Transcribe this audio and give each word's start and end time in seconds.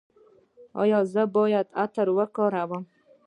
ایا 0.81 0.99
زه 1.13 1.23
باید 1.35 1.67
عطر 1.83 2.07
وکاروم؟ 2.17 2.83